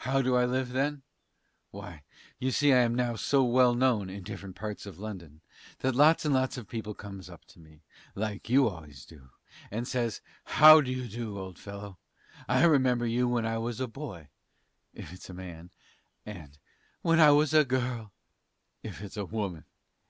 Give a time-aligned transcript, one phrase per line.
[0.00, 1.00] How do I live then?
[1.70, 2.02] Why,
[2.38, 5.40] you see I am now so well known in different parts of London,
[5.78, 7.80] that lots and lots of people comes up to me
[8.14, 9.30] like you always do
[9.70, 11.96] and says 'How do you do, old fellow?
[12.46, 14.28] I remember you when I was a boy,
[14.92, 15.70] if its a man,
[16.26, 16.58] and
[17.00, 18.12] when I was a girl,
[18.82, 19.64] if its a woman.